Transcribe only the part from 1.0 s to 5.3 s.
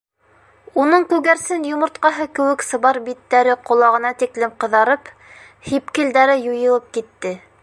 күгәрсен йомортҡаһы кеүек сыбар биттәре ҡолағына тиклем ҡыҙарып,